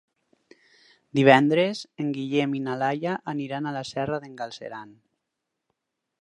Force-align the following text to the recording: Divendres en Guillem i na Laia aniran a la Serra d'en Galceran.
Divendres 1.19 1.81
en 2.03 2.09
Guillem 2.15 2.55
i 2.61 2.63
na 2.69 2.79
Laia 2.85 3.13
aniran 3.35 3.69
a 3.69 3.75
la 3.77 3.85
Serra 3.91 4.19
d'en 4.25 4.35
Galceran. 4.41 4.97